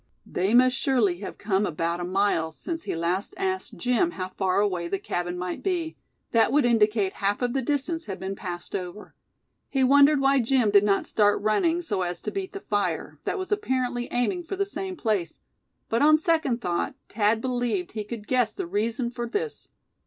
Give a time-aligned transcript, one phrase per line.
[0.25, 4.59] They must surely have come about a mile since he last asked Jim how far
[4.59, 5.95] away the cabin might be;
[6.31, 9.13] that would indicate half of the distance had been passed over.
[9.69, 13.37] He wondered why Jim did not start running, so as to beat the fire, that
[13.37, 15.39] was apparently aiming for the same place;
[15.87, 19.69] but on second thought Thad believed he could guess the reason for this.